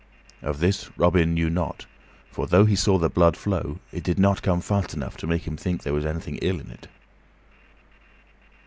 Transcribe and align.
Of 0.41 0.61
this 0.61 0.89
Robin 0.97 1.35
knew 1.35 1.47
not; 1.51 1.85
for, 2.31 2.47
though 2.47 2.65
he 2.65 2.75
saw 2.75 2.97
the 2.97 3.07
blood 3.07 3.37
flow, 3.37 3.77
it 3.91 4.01
did 4.01 4.17
not 4.17 4.41
come 4.41 4.59
fast 4.59 4.95
enough 4.95 5.15
to 5.17 5.27
make 5.27 5.45
him 5.45 5.57
think 5.57 5.81
that 5.81 5.83
there 5.83 5.93
was 5.93 6.07
anything 6.07 6.39
ill 6.41 6.59
in 6.59 6.71
it. 6.71 6.87